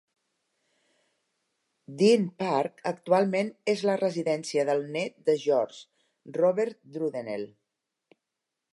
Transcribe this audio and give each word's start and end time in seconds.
Deene 1.99 2.31
Park 2.45 2.81
actualment 2.93 3.53
és 3.75 3.85
la 3.91 3.99
residència 4.03 4.67
del 4.73 4.83
net 4.99 5.23
de 5.29 5.39
George, 5.45 5.81
Robert 6.41 6.85
Brudenell. 6.97 7.51